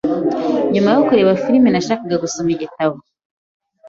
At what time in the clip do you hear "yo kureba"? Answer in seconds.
0.95-1.39